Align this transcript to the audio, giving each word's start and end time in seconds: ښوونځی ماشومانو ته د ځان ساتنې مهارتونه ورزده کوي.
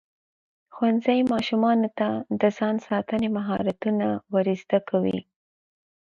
ښوونځی 0.73 1.19
ماشومانو 1.33 1.89
ته 1.97 2.07
د 2.41 2.43
ځان 2.57 2.75
ساتنې 2.87 3.27
مهارتونه 3.37 4.05
ورزده 4.33 4.79
کوي. 4.89 5.19